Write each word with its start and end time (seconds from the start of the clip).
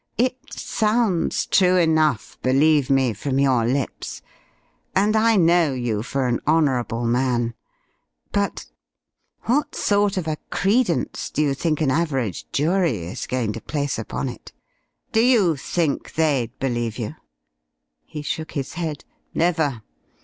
"It 0.17 0.35
sounds 0.51 1.45
true 1.45 1.77
enough, 1.77 2.35
believe 2.41 2.89
me, 2.89 3.13
from 3.13 3.37
your 3.37 3.65
lips, 3.67 4.23
and 4.95 5.15
I 5.15 5.35
know 5.35 5.73
you 5.73 6.01
for 6.01 6.25
an 6.27 6.39
honourable 6.47 7.05
man; 7.05 7.53
but 8.31 8.65
what 9.43 9.75
sort 9.75 10.17
of 10.17 10.27
a 10.27 10.37
credence 10.49 11.29
do 11.29 11.43
you 11.43 11.53
think 11.53 11.81
an 11.81 11.91
average 11.91 12.51
jury 12.51 13.03
is 13.05 13.27
going 13.27 13.53
to 13.53 13.61
place 13.61 13.99
upon 13.99 14.27
it? 14.27 14.51
D'you 15.11 15.55
think 15.55 16.13
they'd 16.15 16.57
believe 16.57 16.97
you?" 16.97 17.13
He 18.03 18.23
shook 18.23 18.53
his 18.53 18.73
head. 18.73 19.05
"Never. 19.35 19.83